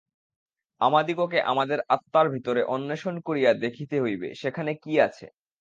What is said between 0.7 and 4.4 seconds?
আমাদিগকে আমাদের আত্মার ভিতরে অন্বেষণ করিয়া দেখিতে হইবে,